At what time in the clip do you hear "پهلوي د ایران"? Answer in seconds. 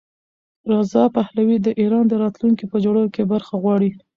1.15-2.03